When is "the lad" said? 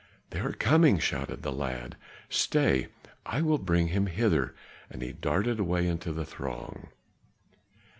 1.43-1.95